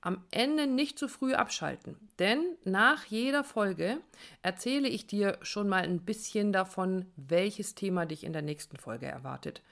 Am 0.00 0.24
Ende 0.30 0.66
nicht 0.66 0.98
zu 0.98 1.08
früh 1.08 1.34
abschalten, 1.34 1.96
denn 2.18 2.56
nach 2.64 3.04
jeder 3.06 3.42
Folge 3.42 3.98
erzähle 4.42 4.88
ich 4.88 5.06
dir 5.06 5.38
schon 5.42 5.68
mal 5.68 5.82
ein 5.82 6.04
bisschen 6.04 6.52
davon, 6.52 7.06
welches 7.16 7.74
Thema 7.74 8.06
dich 8.06 8.22
in 8.22 8.32
der 8.32 8.42
nächsten 8.42 8.76
Folge 8.76 9.06
erwartet. 9.06 9.62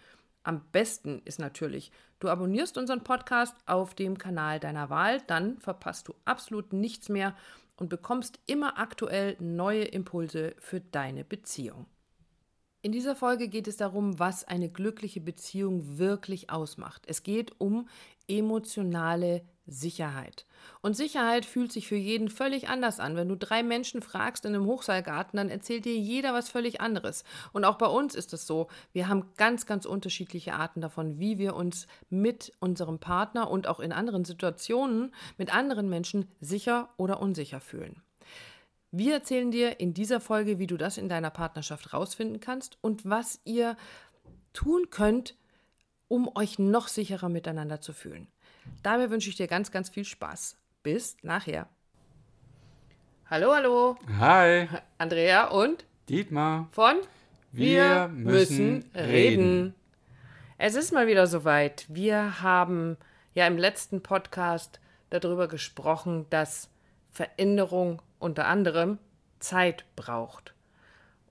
Am 0.43 0.63
besten 0.73 1.23
ist 1.25 1.39
natürlich, 1.39 1.93
du 2.21 2.29
abonnierst 2.29 2.77
unseren 2.77 3.05
Podcast 3.05 3.55
auf 3.67 3.95
dem 3.95 4.19
Kanal 4.19 4.61
deiner 4.61 4.91
Wahl, 4.91 5.23
dann 5.27 5.59
verpasst 5.59 6.09
du 6.09 6.15
absolut 6.25 6.73
nichts 6.73 7.09
mehr 7.09 7.37
und 7.77 7.89
bekommst 7.89 8.39
immer 8.47 8.79
aktuell 8.79 9.37
neue 9.41 9.85
Impulse 9.85 10.55
für 10.59 10.81
deine 10.81 11.25
Beziehung. 11.25 11.87
In 12.83 12.93
dieser 12.93 13.17
Folge 13.17 13.49
geht 13.49 13.67
es 13.67 13.79
darum, 13.79 14.19
was 14.19 14.45
eine 14.45 14.69
glückliche 14.69 15.23
Beziehung 15.23 15.97
wirklich 15.97 16.51
ausmacht. 16.51 17.05
Es 17.07 17.23
geht 17.23 17.59
um 17.59 17.89
emotionale 18.29 19.43
Sicherheit. 19.67 20.47
Und 20.83 20.97
Sicherheit 20.97 21.47
fühlt 21.47 21.73
sich 21.73 21.89
für 21.89 21.97
jeden 21.97 22.29
völlig 22.29 22.69
anders 22.69 23.01
an. 23.01 23.17
Wenn 23.17 23.29
du 23.29 23.37
drei 23.37 23.63
Menschen 23.63 24.03
fragst 24.03 24.45
in 24.45 24.55
einem 24.55 24.67
Hochseilgarten, 24.67 25.37
dann 25.37 25.49
erzählt 25.49 25.85
dir 25.85 25.97
jeder 25.97 26.35
was 26.35 26.49
völlig 26.49 26.81
anderes. 26.81 27.25
Und 27.53 27.65
auch 27.65 27.77
bei 27.77 27.87
uns 27.87 28.15
ist 28.15 28.33
es 28.33 28.47
so. 28.47 28.69
Wir 28.93 29.09
haben 29.09 29.33
ganz, 29.37 29.67
ganz 29.67 29.87
unterschiedliche 29.87 30.55
Arten 30.55 30.81
davon, 30.81 31.19
wie 31.19 31.39
wir 31.39 31.57
uns 31.57 31.87
mit 32.11 32.53
unserem 32.61 32.99
Partner 32.99 33.51
und 33.51 33.67
auch 33.67 33.81
in 33.81 33.93
anderen 33.93 34.25
Situationen 34.25 35.15
mit 35.39 35.55
anderen 35.55 35.89
Menschen 35.89 36.29
sicher 36.41 36.91
oder 36.97 37.21
unsicher 37.21 37.61
fühlen. 37.61 38.03
Wir 38.91 39.15
erzählen 39.15 39.51
dir 39.51 39.81
in 39.81 39.93
dieser 39.93 40.21
Folge, 40.21 40.61
wie 40.61 40.69
du 40.69 40.77
das 40.77 40.99
in 40.99 41.09
deiner 41.09 41.31
Partnerschaft 41.31 41.93
rausfinden 41.93 42.39
kannst 42.39 42.79
und 42.81 43.09
was 43.09 43.41
ihr 43.45 43.77
tun 44.53 44.89
könnt, 44.91 45.35
um 46.07 46.31
euch 46.37 46.61
noch 46.61 46.87
sicherer 46.87 47.29
miteinander 47.29 47.81
zu 47.81 47.93
fühlen. 47.93 48.29
Dabei 48.83 49.11
wünsche 49.11 49.29
ich 49.31 49.37
dir 49.37 49.47
ganz, 49.47 49.71
ganz 49.71 49.89
viel 49.91 50.05
Spaß. 50.05 50.57
Bis 50.83 51.17
nachher. 51.23 51.69
Hallo, 53.31 53.55
hallo. 53.55 53.97
Hi. 54.19 54.69
Andrea 54.99 55.49
und 55.49 55.87
Dietmar 56.09 56.69
von 56.73 56.97
Wir, 57.53 58.09
müssen 58.09 58.85
reden. 58.95 59.75
Es 60.59 60.75
ist 60.75 60.93
mal 60.93 61.07
wieder 61.07 61.27
soweit. 61.27 61.87
Wir 61.89 62.43
haben 62.43 62.97
ja 63.35 63.47
im 63.47 63.57
letzten 63.57 64.03
Podcast 64.03 64.81
darüber 65.11 65.49
gesprochen, 65.49 66.27
dass 66.31 66.69
Veränderung 67.11 68.03
unter 68.19 68.47
anderem 68.47 68.99
Zeit 69.39 69.85
braucht. 69.97 70.55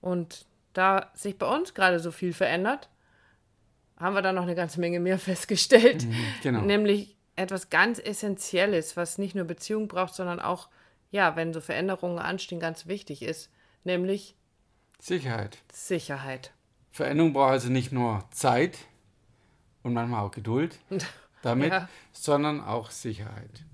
Und 0.00 0.46
da 0.72 1.10
sich 1.14 1.38
bei 1.38 1.46
uns 1.46 1.74
gerade 1.74 2.00
so 2.00 2.10
viel 2.10 2.32
verändert, 2.32 2.88
haben 3.96 4.14
wir 4.14 4.22
da 4.22 4.32
noch 4.32 4.42
eine 4.42 4.54
ganze 4.54 4.80
Menge 4.80 5.00
mehr 5.00 5.18
festgestellt. 5.30 6.04
Mhm, 6.04 6.14
genau. 6.42 6.60
Nämlich 6.62 7.13
etwas 7.36 7.70
ganz 7.70 7.98
Essentielles, 7.98 8.96
was 8.96 9.18
nicht 9.18 9.34
nur 9.34 9.44
Beziehung 9.44 9.88
braucht, 9.88 10.14
sondern 10.14 10.40
auch, 10.40 10.68
ja, 11.10 11.36
wenn 11.36 11.52
so 11.52 11.60
Veränderungen 11.60 12.18
anstehen, 12.18 12.60
ganz 12.60 12.86
wichtig 12.86 13.22
ist, 13.22 13.50
nämlich 13.84 14.34
Sicherheit. 15.00 15.58
Sicherheit. 15.72 16.52
Veränderung 16.92 17.32
braucht 17.32 17.50
also 17.52 17.68
nicht 17.70 17.92
nur 17.92 18.24
Zeit 18.30 18.78
und 19.82 19.92
manchmal 19.92 20.24
auch 20.24 20.30
Geduld 20.30 20.78
damit, 21.42 21.72
Ja. 21.72 21.88
sondern 22.12 22.62
auch 22.62 22.90
Sicherheit. 22.90 23.64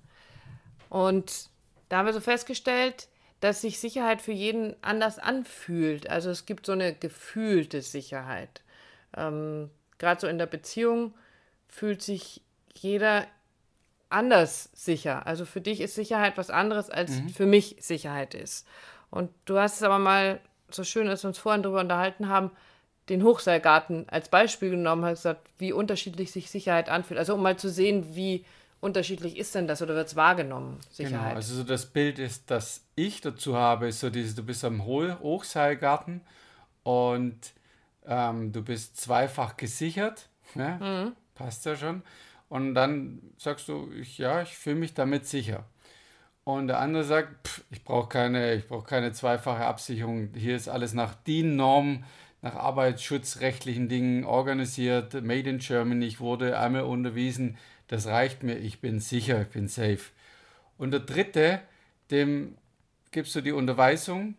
Und 0.88 1.48
da 1.88 1.98
haben 1.98 2.06
wir 2.06 2.12
so 2.12 2.20
festgestellt, 2.20 3.08
dass 3.40 3.60
sich 3.62 3.78
Sicherheit 3.78 4.20
für 4.20 4.32
jeden 4.32 4.74
anders 4.82 5.18
anfühlt. 5.18 6.08
Also 6.10 6.30
es 6.30 6.46
gibt 6.46 6.66
so 6.66 6.72
eine 6.72 6.94
gefühlte 6.94 7.80
Sicherheit. 7.82 8.62
Ähm, 9.16 9.70
Gerade 9.98 10.20
so 10.20 10.26
in 10.26 10.38
der 10.38 10.46
Beziehung 10.46 11.14
fühlt 11.68 12.02
sich 12.02 12.42
jeder 12.74 13.26
anders 14.10 14.68
sicher. 14.74 15.26
Also 15.26 15.44
für 15.44 15.60
dich 15.60 15.80
ist 15.80 15.94
Sicherheit 15.94 16.36
was 16.36 16.50
anderes, 16.50 16.90
als 16.90 17.20
für 17.34 17.46
mich 17.46 17.76
Sicherheit 17.80 18.34
ist. 18.34 18.66
Und 19.10 19.30
du 19.44 19.58
hast 19.58 19.76
es 19.76 19.82
aber 19.82 19.98
mal, 19.98 20.40
so 20.70 20.84
schön, 20.84 21.08
als 21.08 21.24
wir 21.24 21.28
uns 21.28 21.38
vorhin 21.38 21.62
darüber 21.62 21.80
unterhalten 21.80 22.28
haben, 22.28 22.50
den 23.08 23.24
Hochseilgarten 23.24 24.08
als 24.08 24.28
Beispiel 24.28 24.70
genommen, 24.70 25.04
hast 25.04 25.20
gesagt, 25.20 25.48
wie 25.58 25.72
unterschiedlich 25.72 26.30
sich 26.30 26.48
Sicherheit 26.50 26.88
anfühlt. 26.88 27.18
Also 27.18 27.34
um 27.34 27.42
mal 27.42 27.56
zu 27.56 27.68
sehen, 27.68 28.14
wie 28.14 28.44
unterschiedlich 28.80 29.36
ist 29.36 29.54
denn 29.56 29.66
das 29.66 29.82
oder 29.82 29.94
wird 29.94 30.06
es 30.06 30.16
wahrgenommen, 30.16 30.78
Genau. 30.96 31.08
Sicherheit. 31.10 31.36
Also 31.36 31.56
so 31.56 31.64
das 31.64 31.86
Bild 31.86 32.18
ist, 32.20 32.50
das 32.50 32.82
ich 32.94 33.20
dazu 33.20 33.56
habe, 33.56 33.88
ist 33.88 34.00
so 34.00 34.10
dieses, 34.10 34.34
du 34.36 34.44
bist 34.44 34.64
am 34.64 34.86
Ho- 34.86 35.18
Hochseilgarten 35.20 36.20
und 36.84 37.36
ähm, 38.06 38.52
du 38.52 38.62
bist 38.62 38.96
zweifach 39.00 39.56
gesichert. 39.56 40.28
Ne? 40.54 40.78
Mhm. 40.80 41.12
Passt 41.34 41.64
ja 41.64 41.76
schon. 41.76 42.02
Und 42.50 42.74
dann 42.74 43.22
sagst 43.38 43.68
du, 43.68 43.90
ich, 43.92 44.18
ja, 44.18 44.42
ich 44.42 44.56
fühle 44.56 44.76
mich 44.76 44.92
damit 44.92 45.24
sicher. 45.24 45.64
Und 46.42 46.66
der 46.66 46.80
andere 46.80 47.04
sagt, 47.04 47.46
pff, 47.46 47.62
ich 47.70 47.84
brauche 47.84 48.08
keine, 48.08 48.54
ich 48.54 48.66
brauche 48.66 48.86
keine 48.86 49.12
zweifache 49.12 49.64
Absicherung. 49.64 50.30
Hier 50.34 50.56
ist 50.56 50.68
alles 50.68 50.92
nach 50.92 51.14
DIN-Norm, 51.14 52.02
nach 52.42 52.56
arbeitsschutzrechtlichen 52.56 53.88
Dingen 53.88 54.24
organisiert, 54.24 55.14
made 55.22 55.48
in 55.48 55.58
Germany. 55.58 56.06
Ich 56.06 56.18
wurde 56.18 56.58
einmal 56.58 56.82
unterwiesen. 56.82 57.56
Das 57.86 58.08
reicht 58.08 58.42
mir. 58.42 58.56
Ich 58.56 58.80
bin 58.80 58.98
sicher, 58.98 59.42
ich 59.42 59.48
bin 59.48 59.68
safe. 59.68 60.10
Und 60.76 60.90
der 60.90 61.00
dritte, 61.00 61.60
dem 62.10 62.56
gibst 63.12 63.36
du 63.36 63.42
die 63.42 63.52
Unterweisung, 63.52 64.34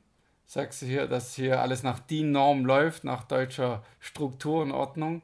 sagst 0.47 0.81
du 0.81 0.85
hier, 0.85 1.07
dass 1.07 1.33
hier 1.33 1.61
alles 1.61 1.81
nach 1.81 1.99
DIN-Norm 1.99 2.65
läuft, 2.65 3.05
nach 3.05 3.23
deutscher 3.23 3.85
Struktur 4.01 4.63
und 4.63 4.73
Ordnung 4.73 5.21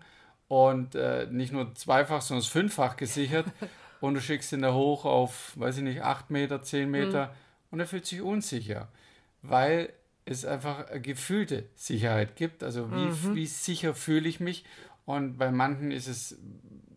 und 0.48 0.96
äh, 0.96 1.28
nicht 1.30 1.52
nur 1.52 1.74
zweifach, 1.76 2.22
sondern 2.22 2.46
fünffach 2.46 2.98
gesichert. 2.98 3.46
Und 4.00 4.14
du 4.14 4.22
schickst 4.22 4.52
ihn 4.52 4.62
da 4.62 4.76
hoch 4.76 5.06
auf, 5.06 5.54
weiß 5.56 5.78
ich 5.78 5.84
nicht, 5.84 6.04
8 6.04 6.30
Meter, 6.30 6.62
10 6.62 6.88
Meter. 6.88 7.34
Und 7.72 7.80
er 7.80 7.88
fühlt 7.88 8.06
sich 8.06 8.22
unsicher, 8.22 8.90
weil 9.42 9.92
es 10.24 10.46
einfach 10.46 10.88
eine 10.90 11.02
gefühlte 11.02 11.64
Sicherheit 11.74 12.36
gibt, 12.36 12.64
also 12.64 12.92
wie, 12.92 13.36
wie 13.36 13.48
sicher 13.48 13.96
fühle 13.96 14.30
ich 14.30 14.40
mich? 14.40 14.66
Und 15.06 15.38
bei 15.38 15.52
manchen 15.52 15.90
ist 15.90 16.08
es 16.08 16.38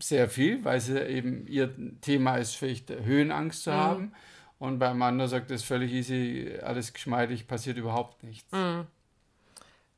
sehr 0.00 0.28
viel, 0.28 0.64
weil 0.64 0.80
sie 0.80 1.00
eben 1.00 1.46
ihr 1.46 1.72
Thema 2.00 2.36
ist, 2.36 2.56
vielleicht 2.56 2.90
Höhenangst 2.90 3.62
zu 3.62 3.72
haben. 3.72 4.12
Und 4.58 4.78
beim 4.78 5.00
anderen 5.00 5.30
sagt 5.30 5.50
es 5.52 5.62
völlig 5.62 5.92
easy, 5.92 6.58
alles 6.62 6.92
geschmeidig, 6.92 7.46
passiert 7.46 7.78
überhaupt 7.78 8.22
nichts. 8.24 8.52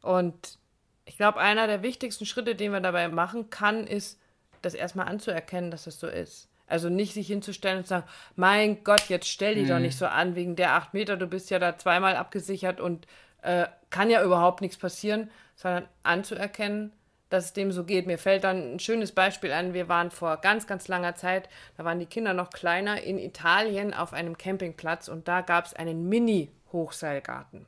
Und 0.02 0.58
ich 1.04 1.16
glaube, 1.16 1.40
einer 1.40 1.66
der 1.66 1.82
wichtigsten 1.82 2.26
Schritte, 2.26 2.54
den 2.54 2.72
man 2.72 2.82
dabei 2.82 3.08
machen 3.08 3.50
kann, 3.50 3.86
ist, 3.86 4.18
das 4.62 4.74
erstmal 4.74 5.08
anzuerkennen, 5.08 5.70
dass 5.70 5.86
es 5.86 5.98
so 5.98 6.06
ist. 6.06 6.48
Also 6.68 6.88
nicht 6.88 7.12
sich 7.12 7.26
hinzustellen 7.26 7.78
und 7.78 7.84
zu 7.84 7.90
sagen, 7.90 8.06
mein 8.36 8.84
Gott, 8.84 9.08
jetzt 9.08 9.28
stell 9.28 9.56
dich 9.56 9.68
doch 9.68 9.78
nicht 9.78 9.98
so 9.98 10.06
an 10.06 10.36
wegen 10.36 10.56
der 10.56 10.74
acht 10.74 10.94
Meter, 10.94 11.16
du 11.16 11.26
bist 11.26 11.50
ja 11.50 11.58
da 11.58 11.76
zweimal 11.76 12.16
abgesichert 12.16 12.80
und 12.80 13.06
äh, 13.42 13.66
kann 13.90 14.08
ja 14.08 14.24
überhaupt 14.24 14.60
nichts 14.62 14.78
passieren, 14.78 15.30
sondern 15.56 15.86
anzuerkennen, 16.02 16.92
dass 17.28 17.46
es 17.46 17.52
dem 17.52 17.72
so 17.72 17.84
geht. 17.84 18.06
Mir 18.06 18.18
fällt 18.18 18.44
dann 18.44 18.74
ein 18.74 18.78
schönes 18.78 19.12
Beispiel 19.12 19.52
ein. 19.52 19.74
Wir 19.74 19.88
waren 19.88 20.10
vor 20.10 20.36
ganz, 20.38 20.66
ganz 20.66 20.88
langer 20.88 21.14
Zeit, 21.14 21.48
da 21.76 21.84
waren 21.84 21.98
die 21.98 22.06
Kinder 22.06 22.34
noch 22.34 22.50
kleiner, 22.50 23.02
in 23.02 23.18
Italien 23.18 23.92
auf 23.92 24.12
einem 24.12 24.38
Campingplatz 24.38 25.08
und 25.08 25.28
da 25.28 25.40
gab 25.40 25.66
es 25.66 25.74
einen 25.74 26.08
Mini-Hochseilgarten. 26.08 27.66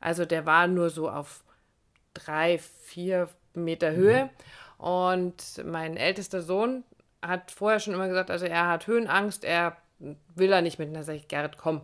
Also 0.00 0.24
der 0.24 0.46
war 0.46 0.68
nur 0.68 0.90
so 0.90 1.10
auf 1.10 1.42
drei, 2.24 2.58
vier 2.58 3.28
Meter 3.54 3.92
Höhe. 3.92 4.24
Mhm. 4.24 4.84
Und 4.84 5.64
mein 5.64 5.96
ältester 5.96 6.42
Sohn 6.42 6.84
hat 7.22 7.50
vorher 7.50 7.80
schon 7.80 7.94
immer 7.94 8.08
gesagt, 8.08 8.30
also 8.30 8.46
er 8.46 8.68
hat 8.68 8.86
Höhenangst, 8.86 9.44
er 9.44 9.76
will 10.34 10.48
da 10.48 10.62
nicht 10.62 10.78
mit. 10.78 10.88
Und 10.88 10.94
da 10.94 11.02
sage 11.02 11.18
ich, 11.18 11.28
Gerrit, 11.28 11.58
komm, 11.58 11.82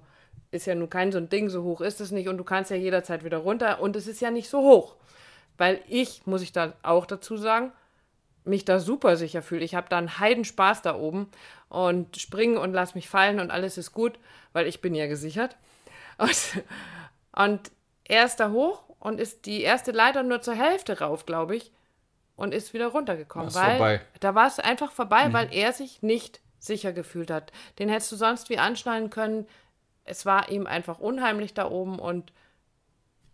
ist 0.51 0.67
ja 0.67 0.75
nun 0.75 0.89
kein 0.89 1.11
so 1.11 1.19
ein 1.19 1.29
Ding, 1.29 1.49
so 1.49 1.65
hoch 1.65 1.81
ist 1.81 2.01
es 2.01 2.13
nicht 2.13 2.29
und 2.29 2.39
du 2.39 2.45
kannst 2.45 2.71
ja 2.71 2.77
jederzeit 2.77 3.25
wieder 3.25 3.39
runter 3.39 3.81
und 3.81 3.97
es 3.97 4.07
ist 4.07 4.21
ja 4.21 4.31
nicht 4.31 4.49
so 4.49 4.61
hoch. 4.61 4.95
Weil 5.59 5.81
ich, 5.89 6.27
muss 6.27 6.43
ich 6.43 6.53
da 6.53 6.75
auch 6.83 7.07
dazu 7.07 7.37
sagen, 7.37 7.73
mich 8.45 8.65
da 8.65 8.79
super 8.79 9.17
sicher 9.17 9.43
fühle. 9.43 9.65
Ich 9.65 9.75
habe 9.75 9.89
da 9.89 9.99
einen 9.99 10.19
Heidenspaß 10.19 10.83
da 10.83 10.97
oben 10.97 11.29
und 11.69 12.17
springe 12.17 12.61
und 12.61 12.73
lass 12.73 12.95
mich 12.95 13.09
fallen 13.09 13.41
und 13.41 13.51
alles 13.51 13.79
ist 13.79 13.93
gut, 13.93 14.19
weil 14.53 14.67
ich 14.67 14.81
bin 14.81 14.95
ja 14.95 15.07
gesichert. 15.07 15.57
Und, 16.17 16.63
und 17.33 17.73
er 18.05 18.25
ist 18.25 18.37
da 18.37 18.53
hoch 18.53 18.85
und 19.05 19.21
ist 19.21 19.45
die 19.45 19.61
erste 19.61 19.93
Leiter 19.93 20.23
nur 20.23 20.41
zur 20.41 20.55
Hälfte 20.55 21.01
rauf, 21.01 21.27
glaube 21.27 21.55
ich, 21.55 21.71
und 22.37 22.55
ist 22.55 22.73
wieder 22.73 22.87
runtergekommen. 22.87 23.55
War's 23.55 23.55
weil 23.55 23.77
vorbei. 23.77 24.01
Da 24.21 24.35
war 24.35 24.47
es 24.47 24.59
einfach 24.59 24.91
vorbei, 24.91 25.29
mhm. 25.29 25.33
weil 25.35 25.49
er 25.53 25.75
sich 25.75 26.03
nicht 26.03 26.41
sicher 26.59 26.93
gefühlt 26.95 27.31
hat. 27.31 27.53
Den 27.79 27.91
hättest 27.91 28.11
du 28.13 28.17
sonst 28.17 28.49
wie 28.49 28.59
anschnallen 28.59 29.11
können. 29.11 29.47
Es 30.05 30.25
war 30.25 30.49
ihm 30.49 30.67
einfach 30.67 31.01
unheimlich 31.01 31.53
da 31.53 31.71
oben 31.71 31.99
und 31.99 32.33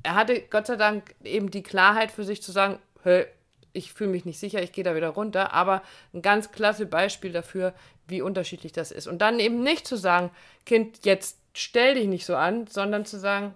er 0.02 0.16
hatte 0.16 0.40
Gott 0.40 0.66
sei 0.66 0.74
Dank 0.74 1.14
eben 1.22 1.52
die 1.52 1.62
Klarheit 1.62 2.10
für 2.10 2.24
sich 2.24 2.42
zu 2.42 2.50
sagen, 2.50 2.80
hey, 3.04 3.26
ich 3.72 3.92
fühle 3.92 4.10
mich 4.10 4.24
nicht 4.24 4.40
sicher, 4.40 4.60
ich 4.60 4.72
gehe 4.72 4.82
da 4.82 4.96
wieder 4.96 5.10
runter, 5.10 5.52
aber 5.52 5.82
ein 6.12 6.20
ganz 6.20 6.50
klasse 6.50 6.84
Beispiel 6.84 7.30
dafür, 7.30 7.74
wie 8.08 8.22
unterschiedlich 8.22 8.72
das 8.72 8.90
ist. 8.90 9.06
Und 9.06 9.18
dann 9.22 9.38
eben 9.38 9.62
nicht 9.62 9.86
zu 9.86 9.94
sagen, 9.94 10.30
Kind, 10.66 11.04
jetzt 11.04 11.38
stell 11.52 11.94
dich 11.94 12.08
nicht 12.08 12.26
so 12.26 12.34
an, 12.34 12.66
sondern 12.66 13.06
zu 13.06 13.20
sagen, 13.20 13.54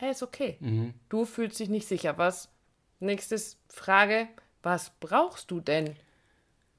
hey, 0.00 0.10
ist 0.10 0.22
okay. 0.22 0.56
Mhm. 0.60 0.94
Du 1.08 1.24
fühlst 1.24 1.60
dich 1.60 1.68
nicht 1.68 1.86
sicher. 1.86 2.16
Was? 2.18 2.48
Nächstes 2.98 3.58
Frage, 3.68 4.28
was 4.62 4.92
brauchst 5.00 5.50
du 5.50 5.60
denn? 5.60 5.96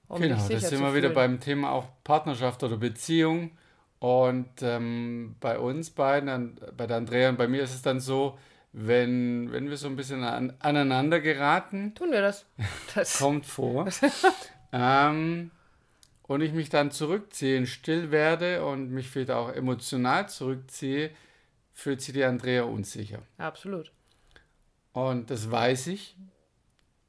Um 0.07 0.21
genau, 0.21 0.35
das 0.35 0.69
sind 0.69 0.81
wir 0.81 0.93
wieder 0.93 1.09
beim 1.09 1.39
Thema 1.39 1.71
auch 1.71 1.87
Partnerschaft 2.03 2.63
oder 2.63 2.77
Beziehung. 2.77 3.51
Und 3.99 4.49
ähm, 4.61 5.35
bei 5.39 5.59
uns 5.59 5.91
beiden, 5.91 6.59
bei 6.75 6.87
der 6.87 6.97
Andrea 6.97 7.29
und 7.29 7.37
bei 7.37 7.47
mir 7.47 7.63
ist 7.63 7.73
es 7.73 7.81
dann 7.81 7.99
so, 7.99 8.37
wenn, 8.73 9.51
wenn 9.51 9.69
wir 9.69 9.77
so 9.77 9.87
ein 9.87 9.95
bisschen 9.95 10.23
an, 10.23 10.53
aneinander 10.59 11.19
geraten. 11.19 11.93
Tun 11.93 12.11
wir 12.11 12.21
das. 12.21 12.45
das 12.95 13.19
kommt 13.19 13.45
vor. 13.45 13.87
ähm, 14.73 15.51
und 16.23 16.41
ich 16.41 16.53
mich 16.53 16.69
dann 16.69 16.91
zurückziehe, 16.91 17.65
still 17.67 18.11
werde 18.11 18.65
und 18.65 18.91
mich 18.91 19.09
vielleicht 19.09 19.31
auch 19.31 19.53
emotional 19.53 20.29
zurückziehe, 20.29 21.11
fühlt 21.81 22.01
sich 22.01 22.13
die 22.13 22.23
Andrea 22.23 22.63
unsicher. 22.63 23.23
Absolut. 23.37 23.91
Und 24.93 25.29
das 25.29 25.49
weiß 25.49 25.87
ich 25.87 26.15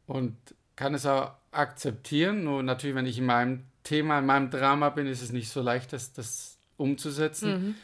und 0.07 0.37
kann 0.77 0.95
es 0.95 1.05
auch 1.05 1.33
akzeptieren. 1.51 2.45
Nur 2.45 2.63
natürlich, 2.63 2.97
wenn 2.97 3.07
ich 3.07 3.19
in 3.19 3.27
meinem 3.27 3.65
Thema, 3.83 4.19
in 4.19 4.27
meinem 4.27 4.51
Drama 4.51 4.89
bin, 4.91 5.07
ist 5.07 5.23
es 5.23 5.33
nicht 5.33 5.51
so 5.51 5.61
leicht, 5.61 5.93
das, 5.93 6.13
das 6.13 6.59
umzusetzen. 6.77 7.51
Mhm. 7.51 7.75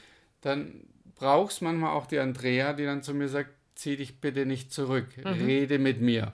Dann 0.40 0.84
braucht 1.16 1.52
es 1.52 1.60
manchmal 1.60 1.90
auch 1.90 2.06
die 2.06 2.18
Andrea, 2.18 2.72
die 2.72 2.84
dann 2.84 3.02
zu 3.02 3.12
mir 3.12 3.28
sagt, 3.28 3.50
zieh 3.74 3.96
dich 3.96 4.20
bitte 4.20 4.46
nicht 4.46 4.72
zurück, 4.72 5.08
mhm. 5.18 5.26
rede 5.26 5.78
mit 5.78 6.00
mir, 6.00 6.32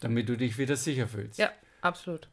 damit 0.00 0.28
du 0.28 0.36
dich 0.36 0.58
wieder 0.58 0.76
sicher 0.76 1.06
fühlst. 1.06 1.38
Ja, 1.38 1.50
absolut. 1.82 2.28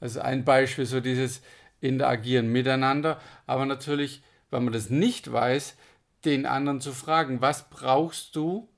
Also 0.00 0.20
ein 0.20 0.44
Beispiel, 0.44 0.86
so 0.86 1.00
dieses 1.00 1.42
Interagieren 1.80 2.52
miteinander, 2.52 3.20
aber 3.46 3.66
natürlich, 3.66 4.22
wenn 4.50 4.64
man 4.64 4.72
das 4.72 4.90
nicht 4.90 5.32
weiß, 5.32 5.76
den 6.24 6.46
anderen 6.46 6.80
zu 6.80 6.92
fragen, 6.92 7.40
was 7.40 7.68
brauchst 7.68 8.36
du, 8.36 8.68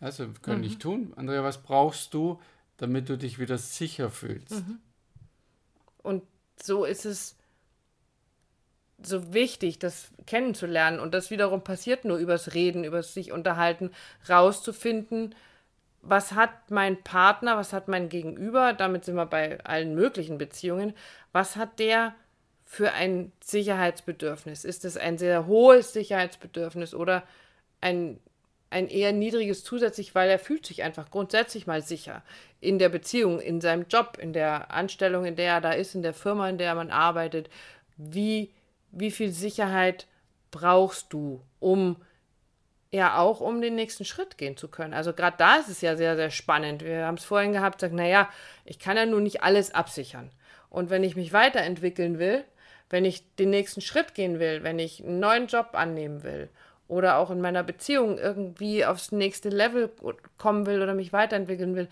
also 0.00 0.26
können 0.42 0.58
mhm. 0.58 0.64
nicht 0.64 0.80
tun, 0.80 1.12
Andrea, 1.16 1.42
was 1.42 1.62
brauchst 1.62 2.14
du, 2.14 2.40
damit 2.76 3.08
du 3.08 3.16
dich 3.16 3.38
wieder 3.38 3.58
sicher 3.58 4.10
fühlst? 4.10 4.52
Mhm. 4.52 4.78
Und 6.02 6.22
so 6.62 6.84
ist 6.84 7.04
es 7.04 7.36
so 9.02 9.32
wichtig, 9.34 9.78
das 9.78 10.08
kennenzulernen. 10.26 11.00
Und 11.00 11.14
das 11.14 11.30
wiederum 11.30 11.62
passiert 11.62 12.04
nur 12.04 12.18
übers 12.18 12.54
Reden, 12.54 12.84
übers 12.84 13.14
sich 13.14 13.32
unterhalten, 13.32 13.90
rauszufinden, 14.28 15.34
was 16.06 16.32
hat 16.32 16.70
mein 16.70 17.02
Partner, 17.02 17.56
was 17.56 17.72
hat 17.72 17.88
mein 17.88 18.08
Gegenüber, 18.08 18.72
damit 18.74 19.04
sind 19.04 19.16
wir 19.16 19.26
bei 19.26 19.62
allen 19.64 19.94
möglichen 19.94 20.38
Beziehungen, 20.38 20.92
was 21.32 21.56
hat 21.56 21.78
der 21.78 22.14
für 22.64 22.92
ein 22.92 23.32
Sicherheitsbedürfnis? 23.42 24.64
Ist 24.64 24.84
es 24.84 24.96
ein 24.96 25.18
sehr 25.18 25.46
hohes 25.46 25.92
Sicherheitsbedürfnis 25.92 26.94
oder 26.94 27.22
ein, 27.80 28.18
ein 28.70 28.88
eher 28.88 29.12
niedriges 29.12 29.62
zusätzlich, 29.64 30.14
weil 30.14 30.30
er 30.30 30.38
fühlt 30.38 30.66
sich 30.66 30.82
einfach 30.82 31.10
grundsätzlich 31.10 31.66
mal 31.66 31.82
sicher 31.82 32.22
in 32.60 32.78
der 32.78 32.88
Beziehung, 32.88 33.40
in 33.40 33.60
seinem 33.60 33.86
Job, 33.88 34.18
in 34.20 34.32
der 34.32 34.70
Anstellung, 34.70 35.24
in 35.24 35.36
der 35.36 35.54
er 35.54 35.60
da 35.60 35.72
ist, 35.72 35.94
in 35.94 36.02
der 36.02 36.14
Firma, 36.14 36.48
in 36.48 36.58
der 36.58 36.74
man 36.74 36.90
arbeitet. 36.90 37.50
Wie 37.96 38.50
wie 38.94 39.10
viel 39.10 39.30
Sicherheit 39.30 40.06
brauchst 40.50 41.12
du, 41.12 41.42
um 41.60 41.96
ja 42.90 43.18
auch 43.18 43.40
um 43.40 43.60
den 43.60 43.74
nächsten 43.74 44.04
Schritt 44.04 44.38
gehen 44.38 44.56
zu 44.56 44.68
können. 44.68 44.94
Also 44.94 45.12
gerade 45.12 45.36
da 45.36 45.56
ist 45.56 45.68
es 45.68 45.80
ja 45.80 45.96
sehr, 45.96 46.14
sehr 46.14 46.30
spannend. 46.30 46.84
Wir 46.84 47.06
haben 47.06 47.16
es 47.16 47.24
vorhin 47.24 47.52
gehabt, 47.52 47.80
sagt, 47.80 47.92
naja, 47.92 48.28
ich 48.64 48.78
kann 48.78 48.96
ja 48.96 49.04
nun 49.04 49.24
nicht 49.24 49.42
alles 49.42 49.74
absichern. 49.74 50.30
Und 50.70 50.90
wenn 50.90 51.02
ich 51.02 51.16
mich 51.16 51.32
weiterentwickeln 51.32 52.18
will, 52.18 52.44
wenn 52.94 53.04
ich 53.04 53.24
den 53.34 53.50
nächsten 53.50 53.80
Schritt 53.80 54.14
gehen 54.14 54.38
will, 54.38 54.62
wenn 54.62 54.78
ich 54.78 55.02
einen 55.02 55.18
neuen 55.18 55.48
Job 55.48 55.70
annehmen 55.72 56.22
will 56.22 56.48
oder 56.86 57.18
auch 57.18 57.32
in 57.32 57.40
meiner 57.40 57.64
Beziehung 57.64 58.18
irgendwie 58.18 58.84
aufs 58.84 59.10
nächste 59.10 59.48
Level 59.48 59.90
kommen 60.38 60.64
will 60.64 60.80
oder 60.80 60.94
mich 60.94 61.12
weiterentwickeln 61.12 61.74
will, 61.74 61.88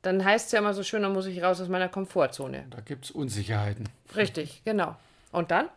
dann 0.00 0.24
heißt 0.24 0.46
es 0.46 0.52
ja 0.52 0.60
immer 0.60 0.72
so 0.72 0.82
schön, 0.82 1.02
dann 1.02 1.12
muss 1.12 1.26
ich 1.26 1.42
raus 1.42 1.60
aus 1.60 1.68
meiner 1.68 1.90
Komfortzone. 1.90 2.64
Da 2.70 2.80
gibt 2.80 3.04
es 3.04 3.10
Unsicherheiten. 3.10 3.90
Richtig, 4.16 4.62
genau. 4.64 4.96
Und 5.32 5.50
dann? 5.50 5.68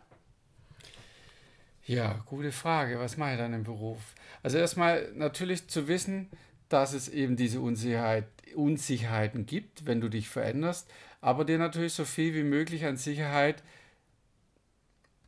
Ja, 1.84 2.22
gute 2.24 2.50
Frage. 2.50 2.98
Was 2.98 3.18
mache 3.18 3.32
ich 3.32 3.38
dann 3.38 3.52
im 3.52 3.64
Beruf? 3.64 4.00
Also 4.42 4.56
erstmal 4.56 5.12
natürlich 5.14 5.68
zu 5.68 5.86
wissen, 5.86 6.30
dass 6.70 6.94
es 6.94 7.10
eben 7.10 7.36
diese 7.36 7.60
Unsicherheit, 7.60 8.24
Unsicherheiten 8.54 9.44
gibt, 9.44 9.84
wenn 9.84 10.00
du 10.00 10.08
dich 10.08 10.30
veränderst, 10.30 10.90
aber 11.20 11.44
dir 11.44 11.58
natürlich 11.58 11.92
so 11.92 12.06
viel 12.06 12.32
wie 12.34 12.42
möglich 12.42 12.86
an 12.86 12.96
Sicherheit 12.96 13.62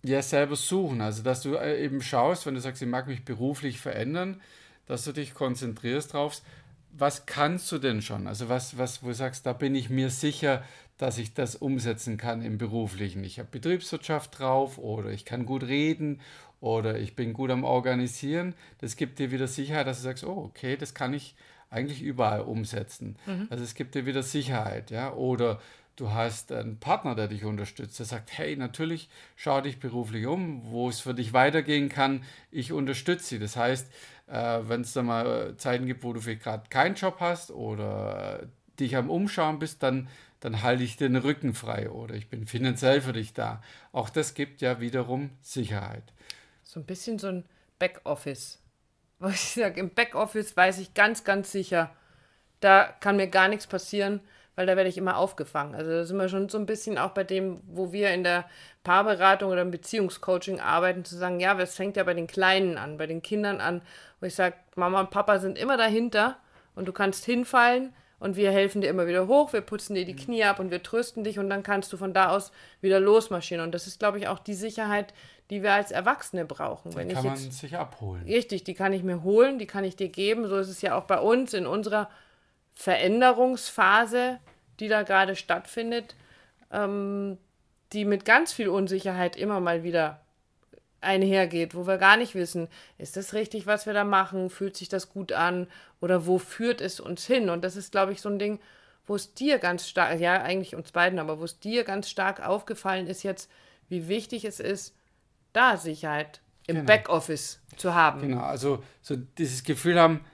ja 0.05 0.23
selber 0.23 0.57
suchen. 0.57 1.01
Also 1.01 1.23
dass 1.23 1.43
du 1.43 1.55
äh, 1.57 1.83
eben 1.83 2.03
schaust, 2.03 2.47
wenn 2.47 2.55
du 2.55 2.61
sagst, 2.61 2.83
ich 2.83 2.89
mag 2.89 3.07
mich 3.09 3.25
beruflich 3.25 3.81
verändern, 3.81 4.41
dass 4.87 5.05
du 5.05 5.13
dich 5.13 5.35
konzentrierst 5.35 6.13
drauf, 6.13 6.43
was 6.97 7.27
kannst 7.27 7.73
du 7.73 7.79
denn 7.79 8.03
schon? 8.03 8.29
Also 8.29 8.49
was, 8.49 8.79
was, 8.79 9.03
wo 9.03 9.09
du 9.09 9.15
sagst, 9.15 9.47
da 9.47 9.53
bin 9.53 9.75
ich 9.75 9.91
mir 9.91 10.11
sicher, 10.11 10.63
dass 10.99 11.19
ich 11.19 11.35
das 11.35 11.57
umsetzen 11.57 12.17
kann 12.19 12.43
im 12.43 12.57
beruflichen. 12.57 13.25
Ich 13.25 13.39
habe 13.41 13.49
Betriebswirtschaft 13.51 14.39
drauf 14.39 14.79
oder 14.79 15.11
ich 15.11 15.25
kann 15.25 15.45
gut 15.45 15.65
reden 15.65 16.21
oder 16.61 16.99
ich 16.99 17.17
bin 17.17 17.33
gut 17.33 17.51
am 17.51 17.65
Organisieren. 17.65 18.55
Das 18.79 18.95
gibt 18.95 19.19
dir 19.19 19.33
wieder 19.33 19.49
Sicherheit, 19.49 19.89
dass 19.89 19.99
du 19.99 20.05
sagst, 20.05 20.25
oh, 20.25 20.51
okay, 20.51 20.77
das 20.77 20.95
kann 20.95 21.13
ich 21.15 21.35
eigentlich 21.69 22.03
überall 22.03 22.43
umsetzen. 22.43 23.17
Mhm. 23.27 23.49
Also 23.51 23.65
es 23.65 23.75
gibt 23.75 23.97
dir 23.97 24.07
wieder 24.07 24.23
Sicherheit, 24.23 24.93
ja. 24.93 25.13
Oder 25.13 25.61
du 25.97 26.11
hast 26.13 26.53
einen 26.53 26.79
Partner, 26.79 27.15
der 27.15 27.29
dich 27.29 27.45
unterstützt, 27.45 27.99
der 27.99 28.07
sagt, 28.07 28.37
hey, 28.37 28.57
natürlich 28.57 29.09
schau 29.37 29.61
dich 29.61 29.81
beruflich 29.81 30.27
um, 30.27 30.63
wo 30.65 30.89
es 30.89 31.01
für 31.01 31.15
dich 31.15 31.33
weitergehen 31.33 31.89
kann, 31.89 32.25
ich 32.51 32.73
unterstütze 32.73 33.27
sie. 33.27 33.39
Das 33.39 33.57
heißt, 33.57 33.91
äh, 34.27 34.61
wenn 34.63 34.81
es 34.81 34.93
da 34.93 35.03
mal 35.03 35.57
Zeiten 35.57 35.87
gibt, 35.87 36.03
wo 36.03 36.13
du 36.13 36.21
vielleicht 36.21 36.43
gerade 36.43 36.69
keinen 36.69 36.95
Job 36.95 37.17
hast 37.21 37.51
oder 37.51 38.43
äh, 38.43 38.47
dich 38.81 38.97
am 38.97 39.11
Umschauen 39.11 39.59
bist, 39.59 39.83
dann 39.83 40.09
dann 40.45 40.63
halte 40.63 40.83
ich 40.83 40.99
den 40.99 41.17
Rücken 41.17 41.55
frei 41.55 41.89
oder 41.89 42.15
ich 42.15 42.29
bin 42.29 42.47
finanziell 42.47 43.01
für 43.01 43.15
dich 43.15 43.33
da. 43.33 43.63
Auch 43.93 44.11
das 44.11 44.35
gibt 44.35 44.61
ja 44.61 44.79
wiederum 44.79 45.31
Sicherheit. 45.41 46.13
So 46.63 46.81
ein 46.81 46.85
bisschen 46.85 47.19
so 47.19 47.29
ein 47.29 47.47
Backoffice. 47.79 48.59
Was 49.19 49.33
ich 49.37 49.63
sage, 49.63 49.81
im 49.81 49.89
Backoffice 49.89 50.55
weiß 50.55 50.81
ich 50.81 50.93
ganz, 50.93 51.25
ganz 51.25 51.51
sicher, 51.51 51.97
da 52.61 52.95
kann 53.01 53.17
mir 53.17 53.29
gar 53.29 53.49
nichts 53.49 53.67
passieren, 53.67 54.21
weil 54.57 54.67
da 54.67 54.77
werde 54.77 54.89
ich 54.89 54.99
immer 54.99 55.17
aufgefangen. 55.17 55.75
Also 55.75 55.91
da 55.91 56.05
sind 56.05 56.17
wir 56.17 56.29
schon 56.29 56.49
so 56.49 56.59
ein 56.59 56.67
bisschen 56.67 56.99
auch 56.99 57.11
bei 57.11 57.25
dem, 57.25 57.61
wo 57.67 57.93
wir 57.93 58.11
in 58.13 58.25
der 58.25 58.45
Paarberatung 58.83 59.51
oder 59.51 59.63
im 59.63 59.71
Beziehungscoaching 59.71 60.61
arbeiten, 60.61 61.05
zu 61.05 61.17
sagen, 61.17 61.41
ja, 61.41 61.59
es 61.59 61.75
fängt 61.75 61.97
ja 61.97 62.05
bei 62.05 62.15
den 62.15 62.27
Kleinen 62.27 62.79
an, 62.79 62.99
bei 62.99 63.07
den 63.07 63.23
Kindern 63.23 63.61
an, 63.61 63.83
wo 64.21 64.27
ich 64.27 64.35
sage, 64.35 64.55
Mama 64.77 65.01
und 65.01 65.11
Papa 65.11 65.39
sind 65.39 65.59
immer 65.59 65.77
dahinter 65.77 66.37
und 66.75 66.87
du 66.87 66.93
kannst 66.93 67.25
hinfallen 67.25 67.93
und 68.21 68.37
wir 68.37 68.51
helfen 68.53 68.81
dir 68.81 68.89
immer 68.89 69.07
wieder 69.07 69.27
hoch, 69.27 69.53
wir 69.53 69.61
putzen 69.61 69.95
dir 69.95 70.05
die 70.05 70.17
Knie 70.17 70.45
ab 70.45 70.59
und 70.59 70.71
wir 70.71 70.83
trösten 70.83 71.25
dich 71.25 71.39
und 71.39 71.51
dann 71.51 71.63
kannst 71.63 71.93
du 71.93 71.97
von 71.97 72.15
da 72.15 72.31
aus 72.31 72.53
wieder 72.81 73.01
losmarschieren. 73.01 73.63
Und 73.63 73.75
das 73.75 73.87
ist, 73.87 73.99
glaube 73.99 74.19
ich, 74.19 74.29
auch 74.29 74.39
die 74.39 74.55
Sicherheit, 74.55 75.13
die 75.51 75.63
wir 75.63 75.73
als 75.73 75.91
Erwachsene 75.91 76.45
brauchen. 76.45 76.93
Die 76.93 76.97
Wenn 76.97 77.09
kann 77.09 77.25
man 77.25 77.35
jetzt, 77.35 77.59
sich 77.59 77.77
abholen. 77.77 78.23
Richtig, 78.25 78.65
die 78.65 78.75
kann 78.75 78.93
ich 78.93 79.03
mir 79.03 79.23
holen, 79.23 79.59
die 79.59 79.67
kann 79.67 79.85
ich 79.85 79.97
dir 79.97 80.09
geben. 80.09 80.49
So 80.49 80.57
ist 80.57 80.69
es 80.69 80.81
ja 80.81 80.97
auch 80.97 81.05
bei 81.05 81.19
uns 81.19 81.53
in 81.53 81.67
unserer 81.67 82.09
Veränderungsphase, 82.75 84.41
die 84.81 84.89
da 84.89 85.03
gerade 85.03 85.37
stattfindet, 85.37 86.15
ähm, 86.73 87.39
die 87.93 88.05
mit 88.05 88.25
ganz 88.25 88.53
viel 88.53 88.69
Unsicherheit 88.69 89.37
immer 89.37 89.61
mal 89.61 89.85
wieder 89.85 90.21
einhergeht, 91.01 91.75
wo 91.75 91.87
wir 91.87 91.99
gar 91.99 92.17
nicht 92.17 92.35
wissen, 92.35 92.69
ist 92.99 93.17
das 93.17 93.35
richtig, 93.35 93.67
was 93.67 93.87
wir 93.87 93.93
da 93.93 94.05
machen, 94.05 94.51
fühlt 94.51 94.77
sich 94.77 94.89
das 94.89 95.11
gut 95.11 95.33
an 95.33 95.69
oder 96.01 96.27
wo 96.27 96.39
führt 96.39 96.81
es 96.81 96.99
uns 96.99 97.27
hin? 97.27 97.51
Und 97.51 97.63
das 97.63 97.77
ist, 97.77 97.93
glaube 97.93 98.13
ich, 98.13 98.21
so 98.21 98.29
ein 98.29 98.39
Ding, 98.39 98.59
wo 99.07 99.15
es 99.15 99.35
dir 99.35 99.59
ganz 99.59 99.87
stark, 99.87 100.19
ja, 100.19 100.43
eigentlich 100.43 100.75
uns 100.75 100.93
beiden, 100.93 101.19
aber 101.19 101.39
wo 101.39 101.45
es 101.45 101.61
dir 101.61 101.85
ganz 101.85 102.09
stark 102.09 102.47
aufgefallen 102.47 103.07
ist 103.07 103.23
jetzt, 103.23 103.51
wie 103.89 104.09
wichtig 104.09 104.45
es 104.45 104.61
ist, 104.61 104.97
da 105.53 105.77
Sicherheit 105.77 106.41
im 106.67 106.77
genau. 106.77 106.87
Backoffice 106.87 107.61
zu 107.77 107.95
haben. 107.95 108.21
Genau, 108.21 108.41
also 108.41 108.83
so 109.03 109.17
dieses 109.17 109.63
Gefühl 109.63 110.01
haben, 110.01 110.25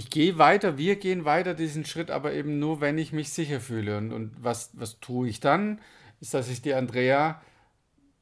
ich 0.00 0.08
gehe 0.08 0.38
weiter, 0.38 0.78
wir 0.78 0.96
gehen 0.96 1.26
weiter 1.26 1.52
diesen 1.52 1.84
Schritt, 1.84 2.10
aber 2.10 2.32
eben 2.32 2.58
nur, 2.58 2.80
wenn 2.80 2.96
ich 2.96 3.12
mich 3.12 3.34
sicher 3.34 3.60
fühle. 3.60 3.98
Und, 3.98 4.14
und 4.14 4.32
was, 4.42 4.70
was 4.72 4.98
tue 4.98 5.28
ich 5.28 5.40
dann? 5.40 5.78
Ist, 6.22 6.32
dass 6.32 6.48
ich 6.48 6.62
die 6.62 6.72
Andrea 6.72 7.42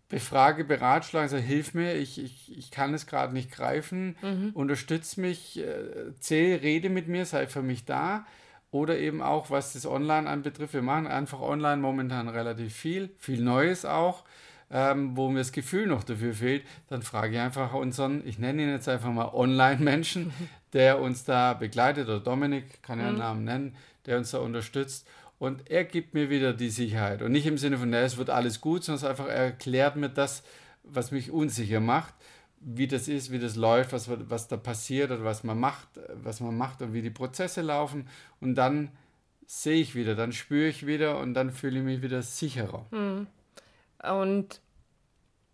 befrage, 0.09 0.65
beratschlage, 0.65 1.29
sage, 1.29 1.43
hilf 1.43 1.75
mir, 1.75 1.95
ich, 1.95 2.21
ich, 2.21 2.59
ich 2.59 2.73
kann 2.73 2.95
es 2.95 3.07
gerade 3.07 3.33
nicht 3.33 3.53
greifen, 3.53 4.17
mhm. 4.23 4.51
unterstütz 4.55 5.19
mich, 5.19 5.61
äh, 5.61 6.19
zähl, 6.19 6.57
rede 6.57 6.89
mit 6.89 7.07
mir, 7.07 7.25
sei 7.27 7.47
für 7.47 7.63
mich 7.63 7.85
da. 7.85 8.27
Oder 8.73 8.99
eben 8.99 9.23
auch, 9.23 9.51
was 9.51 9.73
das 9.75 9.87
Online 9.87 10.29
anbetrifft, 10.29 10.75
wir 10.75 10.83
machen 10.83 11.07
einfach 11.07 11.41
online 11.41 11.81
momentan 11.81 12.29
relativ 12.29 12.75
viel, 12.75 13.11
viel 13.19 13.41
Neues 13.41 13.85
auch, 13.85 14.25
ähm, 14.73 15.17
wo 15.17 15.29
mir 15.29 15.39
das 15.39 15.53
Gefühl 15.53 15.87
noch 15.87 16.03
dafür 16.03 16.35
fehlt, 16.35 16.65
dann 16.89 17.03
frage 17.03 17.35
ich 17.35 17.41
einfach 17.41 17.73
unseren, 17.73 18.27
ich 18.27 18.41
nenne 18.41 18.63
ihn 18.63 18.71
jetzt 18.71 18.89
einfach 18.89 19.13
mal 19.13 19.31
Online-Menschen, 19.33 20.33
der 20.73 21.01
uns 21.01 21.25
da 21.25 21.55
begleitet, 21.55 22.09
oder 22.09 22.21
Dominik, 22.21 22.83
kann 22.83 22.99
ja 22.99 23.07
einen 23.07 23.15
mhm. 23.15 23.21
Namen 23.21 23.45
nennen, 23.45 23.77
der 24.07 24.19
uns 24.19 24.31
da 24.31 24.39
unterstützt 24.39 25.07
und 25.39 25.71
er 25.71 25.85
gibt 25.85 26.15
mir 26.15 26.31
wieder 26.31 26.53
die 26.53 26.71
Sicherheit. 26.71 27.23
Und 27.23 27.33
nicht 27.33 27.47
im 27.47 27.59
Sinne 27.59 27.79
von, 27.79 27.91
na, 27.91 28.01
es 28.01 28.17
wird 28.17 28.31
alles 28.31 28.61
gut, 28.61 28.85
sondern 28.85 29.09
einfach 29.09 29.27
er 29.27 29.45
erklärt 29.45 29.97
mir 29.97 30.09
das, 30.09 30.43
was 30.83 31.11
mich 31.11 31.31
unsicher 31.31 31.81
macht, 31.81 32.15
wie 32.61 32.89
das 32.89 33.07
ist, 33.07 33.31
wie 33.31 33.39
das 33.39 33.55
läuft, 33.55 33.93
was, 33.93 34.09
was 34.09 34.49
da 34.49 34.57
passiert 34.57 35.13
oder 35.13 35.25
was 35.25 35.45
man 35.45 35.59
macht, 35.61 35.89
was 36.15 36.41
man 36.41 36.57
macht 36.57 36.83
und 36.83 36.93
wie 36.93 37.03
die 37.03 37.11
Prozesse 37.11 37.63
laufen. 37.63 38.09
Und 38.41 38.57
dann 38.57 38.91
sehe 39.47 39.81
ich 39.81 39.95
wieder, 39.95 40.17
dann 40.17 40.33
spüre 40.33 40.69
ich 40.69 40.87
wieder 40.87 41.19
und 41.21 41.35
dann 41.35 41.53
fühle 41.53 41.79
ich 41.79 41.85
mich 41.85 42.03
wieder 42.03 42.23
sicherer. 42.23 42.87
Hm. 42.91 43.29
Und 44.03 44.61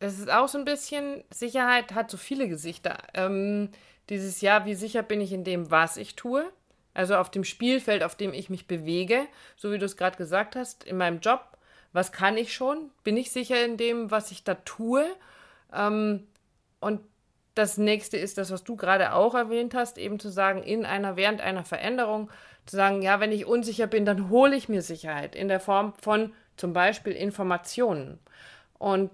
es 0.01 0.19
ist 0.19 0.31
auch 0.31 0.49
so 0.49 0.59
ein 0.59 0.65
bisschen, 0.65 1.25
Sicherheit 1.31 1.95
hat 1.95 2.11
so 2.11 2.17
viele 2.17 2.49
Gesichter. 2.49 2.99
Ähm, 3.15 3.71
dieses 4.09 4.41
Jahr, 4.41 4.65
wie 4.67 4.75
sicher 4.75 5.03
bin 5.03 5.21
ich 5.21 5.33
in 5.33 5.45
dem, 5.45 5.71
was 5.71 5.97
ich 5.97 6.17
tue? 6.17 6.45
Also 6.93 7.17
auf 7.17 7.31
dem 7.31 7.45
Spielfeld, 7.45 8.03
auf 8.03 8.15
dem 8.15 8.33
ich 8.33 8.51
mich 8.51 8.67
bewege, 8.67 9.27
so 9.57 9.73
wie 9.73 9.79
du 9.79 9.87
es 9.87 9.97
gerade 9.97 10.17
gesagt 10.17 10.57
hast, 10.57 10.85
in 10.85 10.97
meinem 10.97 11.21
Job. 11.21 11.57
Was 11.93 12.13
kann 12.13 12.37
ich 12.37 12.55
schon? 12.55 12.91
Bin 13.03 13.17
ich 13.17 13.31
sicher 13.31 13.65
in 13.65 13.77
dem, 13.77 14.11
was 14.11 14.31
ich 14.31 14.45
da 14.45 14.55
tue? 14.55 15.07
Ähm, 15.73 16.27
und 16.81 17.01
das 17.55 17.79
nächste 17.79 18.17
ist 18.17 18.37
das, 18.37 18.51
was 18.51 18.65
du 18.65 18.77
gerade 18.77 19.13
auch 19.13 19.35
erwähnt 19.35 19.75
hast, 19.75 19.97
eben 19.97 20.19
zu 20.19 20.29
sagen, 20.29 20.63
in 20.63 20.85
einer, 20.85 21.17
während 21.17 21.41
einer 21.41 21.65
Veränderung, 21.65 22.31
zu 22.67 22.77
sagen, 22.77 23.03
ja, 23.03 23.21
wenn 23.21 23.33
ich 23.33 23.47
unsicher 23.47 23.87
bin, 23.87 24.05
dann 24.05 24.31
hole 24.31 24.57
ich 24.57 24.69
mir 24.69 24.83
Sicherheit 24.83 25.37
in 25.37 25.49
der 25.49 25.61
Form 25.61 25.93
von 26.01 26.33
zum 26.57 26.73
Beispiel 26.73 27.13
Informationen. 27.13 28.19
Und 28.79 29.11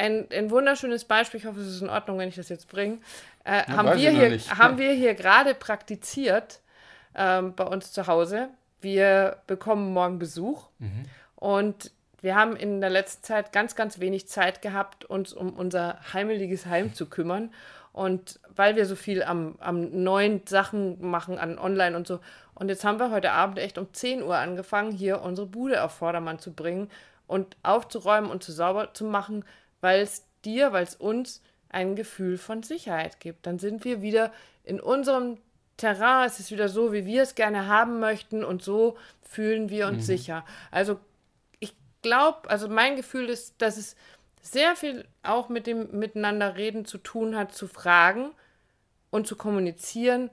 ein, 0.00 0.26
ein 0.32 0.50
wunderschönes 0.50 1.04
Beispiel, 1.04 1.40
ich 1.40 1.46
hoffe, 1.46 1.60
es 1.60 1.68
ist 1.68 1.82
in 1.82 1.90
Ordnung, 1.90 2.18
wenn 2.18 2.28
ich 2.28 2.36
das 2.36 2.48
jetzt 2.48 2.68
bringe, 2.68 2.98
äh, 3.44 3.64
haben, 3.64 3.98
wir 3.98 4.10
hier, 4.10 4.38
haben 4.56 4.78
wir 4.78 4.92
hier 4.92 5.14
gerade 5.14 5.54
praktiziert 5.54 6.60
ähm, 7.14 7.54
bei 7.54 7.64
uns 7.64 7.92
zu 7.92 8.06
Hause. 8.06 8.48
Wir 8.80 9.36
bekommen 9.46 9.92
morgen 9.92 10.18
Besuch 10.18 10.68
mhm. 10.78 11.04
und 11.36 11.90
wir 12.22 12.34
haben 12.34 12.56
in 12.56 12.80
der 12.80 12.90
letzten 12.90 13.22
Zeit 13.24 13.52
ganz, 13.52 13.74
ganz 13.74 14.00
wenig 14.00 14.26
Zeit 14.26 14.62
gehabt, 14.62 15.04
uns 15.04 15.32
um 15.32 15.52
unser 15.52 15.98
heimeliges 16.12 16.66
Heim 16.66 16.94
zu 16.94 17.06
kümmern. 17.06 17.52
Und 17.92 18.40
weil 18.54 18.76
wir 18.76 18.86
so 18.86 18.94
viel 18.94 19.22
am, 19.22 19.56
am 19.58 20.02
neuen 20.02 20.46
Sachen 20.46 21.04
machen, 21.04 21.38
an 21.38 21.58
online 21.58 21.96
und 21.96 22.06
so. 22.06 22.20
Und 22.54 22.68
jetzt 22.68 22.84
haben 22.84 22.98
wir 22.98 23.10
heute 23.10 23.32
Abend 23.32 23.58
echt 23.58 23.78
um 23.78 23.92
10 23.92 24.22
Uhr 24.22 24.36
angefangen, 24.36 24.92
hier 24.92 25.22
unsere 25.22 25.46
Bude 25.46 25.82
auf 25.82 25.92
Vordermann 25.92 26.38
zu 26.38 26.52
bringen 26.52 26.90
und 27.26 27.56
aufzuräumen 27.62 28.30
und 28.30 28.42
zu 28.42 28.52
sauber 28.52 28.92
zu 28.92 29.04
machen, 29.04 29.44
weil 29.80 30.00
es 30.00 30.24
dir, 30.44 30.72
weil 30.72 30.84
es 30.84 30.94
uns 30.94 31.42
ein 31.68 31.96
Gefühl 31.96 32.38
von 32.38 32.62
Sicherheit 32.62 33.20
gibt. 33.20 33.46
Dann 33.46 33.58
sind 33.58 33.84
wir 33.84 34.02
wieder 34.02 34.32
in 34.64 34.80
unserem 34.80 35.38
Terrain, 35.76 36.26
es 36.26 36.40
ist 36.40 36.50
wieder 36.50 36.68
so, 36.68 36.92
wie 36.92 37.06
wir 37.06 37.22
es 37.22 37.34
gerne 37.34 37.66
haben 37.66 38.00
möchten 38.00 38.44
und 38.44 38.62
so 38.62 38.98
fühlen 39.22 39.70
wir 39.70 39.86
uns 39.86 40.02
mhm. 40.02 40.02
sicher. 40.02 40.44
Also 40.70 40.98
ich 41.58 41.74
glaube, 42.02 42.50
also 42.50 42.68
mein 42.68 42.96
Gefühl 42.96 43.28
ist, 43.28 43.54
dass 43.62 43.76
es 43.76 43.96
sehr 44.42 44.76
viel 44.76 45.06
auch 45.22 45.48
mit 45.48 45.66
dem 45.66 45.98
Miteinanderreden 45.98 46.84
zu 46.84 46.98
tun 46.98 47.36
hat, 47.36 47.54
zu 47.54 47.68
fragen 47.68 48.30
und 49.10 49.26
zu 49.26 49.36
kommunizieren, 49.36 50.30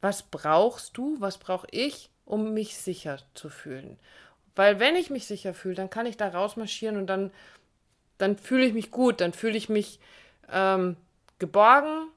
was 0.00 0.22
brauchst 0.22 0.96
du, 0.96 1.16
was 1.20 1.38
brauche 1.38 1.66
ich, 1.70 2.10
um 2.24 2.54
mich 2.54 2.76
sicher 2.76 3.18
zu 3.34 3.48
fühlen. 3.48 3.98
Weil 4.56 4.80
wenn 4.80 4.96
ich 4.96 5.10
mich 5.10 5.26
sicher 5.26 5.54
fühle, 5.54 5.74
dann 5.74 5.90
kann 5.90 6.06
ich 6.06 6.16
da 6.16 6.28
rausmarschieren 6.28 6.96
und 6.96 7.06
dann, 7.06 7.30
dann 8.20 8.36
fühle 8.36 8.64
ich 8.64 8.74
mich 8.74 8.90
gut, 8.90 9.20
dann 9.20 9.32
fühle 9.32 9.56
ich 9.56 9.68
mich 9.68 9.98
ähm, 10.52 10.96
geborgen, 11.38 12.08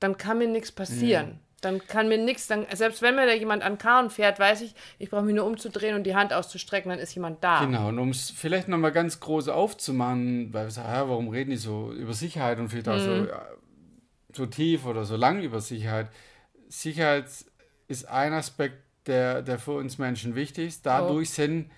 dann 0.00 0.16
kann 0.16 0.38
mir 0.38 0.48
nichts 0.48 0.72
passieren. 0.72 1.28
Mhm. 1.28 1.38
Dann 1.60 1.86
kann 1.86 2.08
mir 2.08 2.16
nichts, 2.16 2.46
dann, 2.46 2.66
selbst 2.72 3.02
wenn 3.02 3.16
mir 3.16 3.26
da 3.26 3.34
jemand 3.34 3.62
an 3.62 3.76
Karren 3.76 4.08
fährt, 4.08 4.38
weiß 4.38 4.62
ich, 4.62 4.74
ich 4.98 5.10
brauche 5.10 5.24
mich 5.24 5.34
nur 5.34 5.44
umzudrehen 5.44 5.94
und 5.94 6.04
die 6.04 6.14
Hand 6.14 6.32
auszustrecken, 6.32 6.88
dann 6.88 6.98
ist 6.98 7.14
jemand 7.14 7.44
da. 7.44 7.62
Genau, 7.62 7.88
und 7.88 7.98
um 7.98 8.08
es 8.08 8.30
vielleicht 8.30 8.68
nochmal 8.68 8.92
ganz 8.92 9.20
groß 9.20 9.48
aufzumachen, 9.48 10.54
weil 10.54 10.66
wir 10.66 10.70
sagen, 10.70 10.88
ja, 10.88 11.08
warum 11.08 11.28
reden 11.28 11.50
die 11.50 11.58
so 11.58 11.92
über 11.92 12.14
Sicherheit 12.14 12.58
und 12.58 12.70
vielleicht 12.70 12.88
auch 12.88 12.98
so, 12.98 13.10
mhm. 13.10 13.28
ja, 13.28 13.46
so 14.32 14.46
tief 14.46 14.86
oder 14.86 15.04
so 15.04 15.16
lang 15.16 15.42
über 15.42 15.60
Sicherheit. 15.60 16.08
Sicherheit 16.68 17.26
ist 17.88 18.08
ein 18.08 18.32
Aspekt, 18.32 18.78
der, 19.06 19.42
der 19.42 19.58
für 19.58 19.72
uns 19.72 19.98
Menschen 19.98 20.34
wichtig 20.34 20.68
ist. 20.68 20.86
Dadurch 20.86 21.28
oh. 21.28 21.32
sind, 21.32 21.70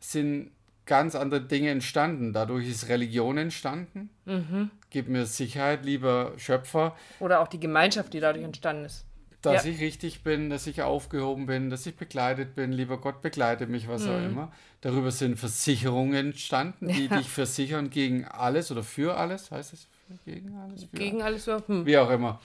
sind 0.00 0.50
ganz 0.88 1.14
andere 1.14 1.42
Dinge 1.42 1.70
entstanden. 1.70 2.32
Dadurch 2.32 2.68
ist 2.68 2.88
Religion 2.88 3.38
entstanden. 3.38 4.10
Mhm 4.24 4.70
gib 4.90 5.08
mir 5.08 5.26
Sicherheit, 5.26 5.84
lieber 5.84 6.32
Schöpfer. 6.36 6.96
Oder 7.20 7.40
auch 7.40 7.48
die 7.48 7.60
Gemeinschaft, 7.60 8.12
die 8.14 8.20
dadurch 8.20 8.44
entstanden 8.44 8.86
ist. 8.86 9.04
Dass 9.42 9.64
ja. 9.64 9.70
ich 9.70 9.80
richtig 9.80 10.24
bin, 10.24 10.50
dass 10.50 10.66
ich 10.66 10.82
aufgehoben 10.82 11.46
bin, 11.46 11.70
dass 11.70 11.86
ich 11.86 11.94
begleitet 11.94 12.56
bin, 12.56 12.72
lieber 12.72 13.00
Gott 13.00 13.22
begleite 13.22 13.68
mich, 13.68 13.86
was 13.86 14.02
mhm. 14.02 14.10
auch 14.10 14.18
immer. 14.18 14.52
Darüber 14.80 15.12
sind 15.12 15.38
Versicherungen 15.38 16.14
entstanden, 16.14 16.88
die 16.88 17.06
ja. 17.06 17.18
dich 17.18 17.28
versichern 17.28 17.90
gegen 17.90 18.24
alles 18.24 18.72
oder 18.72 18.82
für 18.82 19.16
alles, 19.16 19.52
heißt 19.52 19.74
es? 19.74 19.88
Gegen 20.24 20.56
alles? 20.56 20.84
Für 20.84 20.96
gegen 20.96 21.22
alles, 21.22 21.46
hm. 21.46 21.86
wie 21.86 21.98
auch 21.98 22.10
immer. 22.10 22.40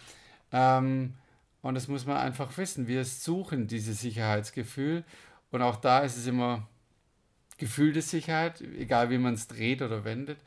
Ähm, 0.52 1.16
und 1.64 1.76
das 1.76 1.88
muss 1.88 2.06
man 2.06 2.18
einfach 2.18 2.56
wissen. 2.58 2.88
Wir 2.88 3.06
suchen 3.06 3.68
dieses 3.68 4.02
Sicherheitsgefühl. 4.02 5.04
Und 5.50 5.62
auch 5.62 5.78
da 5.78 6.00
ist 6.00 6.18
es 6.18 6.28
immer 6.28 6.68
gefühlte 7.58 8.02
Sicherheit, 8.02 8.62
egal 8.78 9.10
wie 9.10 9.18
man 9.18 9.34
es 9.34 9.48
dreht 9.48 9.82
oder 9.82 10.04
wendet 10.04 10.38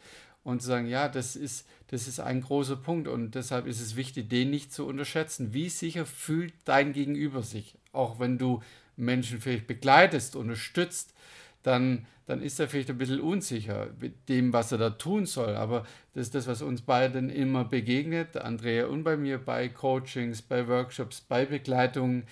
und 0.44 0.62
zu 0.62 0.68
sagen, 0.68 0.86
ja, 0.86 1.08
das 1.08 1.34
ist, 1.34 1.66
das 1.88 2.06
ist 2.06 2.20
ein 2.20 2.40
großer 2.40 2.76
Punkt 2.76 3.08
und 3.08 3.34
deshalb 3.34 3.66
ist 3.66 3.80
es 3.80 3.96
wichtig, 3.96 4.28
den 4.28 4.50
nicht 4.50 4.72
zu 4.72 4.86
unterschätzen. 4.86 5.52
Wie 5.52 5.68
sicher 5.68 6.06
fühlt 6.06 6.54
dein 6.64 6.92
Gegenüber 6.92 7.42
sich? 7.42 7.76
Auch 7.92 8.20
wenn 8.20 8.38
du 8.38 8.62
Menschen 8.96 9.40
vielleicht 9.40 9.66
begleitest, 9.66 10.36
unterstützt, 10.36 11.14
dann, 11.62 12.06
dann 12.26 12.42
ist 12.42 12.60
er 12.60 12.68
vielleicht 12.68 12.90
ein 12.90 12.98
bisschen 12.98 13.20
unsicher 13.20 13.88
mit 14.00 14.28
dem, 14.28 14.52
was 14.52 14.70
er 14.70 14.78
da 14.78 14.90
tun 14.90 15.26
soll. 15.26 15.56
Aber 15.56 15.84
das 16.14 16.26
ist 16.26 16.34
das, 16.36 16.46
was 16.46 16.62
uns 16.62 16.82
beiden 16.82 17.28
immer 17.28 17.64
begegnet, 17.64 18.36
Andrea 18.36 18.86
und 18.86 19.02
bei 19.02 19.16
mir, 19.16 19.38
bei 19.38 19.68
Coachings, 19.68 20.42
bei 20.42 20.68
Workshops, 20.68 21.20
bei 21.20 21.44
Begleitungen, 21.44 22.22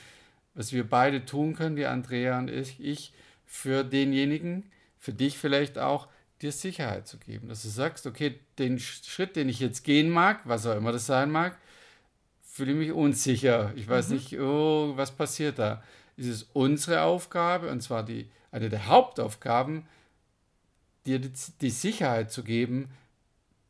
was 0.55 0.73
wir 0.73 0.89
beide 0.89 1.25
tun 1.25 1.55
können, 1.55 1.75
die 1.75 1.87
Andrea 1.87 2.39
und 2.39 2.49
ich, 2.49 2.79
ich 2.79 3.13
für 3.45 3.85
denjenigen, 3.85 4.71
für 4.99 5.13
dich 5.13 5.39
vielleicht 5.39 5.79
auch, 5.79 6.09
dir 6.43 6.53
Sicherheit 6.53 7.07
zu 7.07 7.19
geben, 7.19 7.49
dass 7.49 7.63
du 7.63 7.69
sagst, 7.69 8.07
okay, 8.07 8.39
den 8.59 8.79
Schritt, 8.79 9.37
den 9.37 9.49
ich 9.49 9.61
jetzt 9.61 9.85
gehen 9.85 10.11
mag, 10.11 10.41
was 10.45 10.67
auch 10.67 10.77
immer 10.77 10.93
das 10.93 11.07
sein 11.07 11.31
mag, 11.31 11.57
fühle 12.43 12.73
ich 12.73 12.79
mich 12.79 12.93
unsicher. 12.93 13.73
Ich 13.77 13.89
weiß 13.89 14.09
mhm. 14.09 14.15
nicht, 14.15 14.39
oh, 14.39 14.97
was 14.97 15.13
passiert 15.13 15.59
da? 15.59 15.83
Es 16.17 16.27
ist 16.27 16.49
unsere 16.53 17.03
Aufgabe, 17.03 17.71
und 17.71 17.83
zwar 17.83 18.05
die, 18.05 18.29
eine 18.53 18.69
der 18.69 18.87
Hauptaufgaben, 18.87 19.87
dir 21.07 21.19
die, 21.19 21.33
die 21.61 21.71
Sicherheit 21.71 22.31
zu 22.31 22.45
geben, 22.45 22.91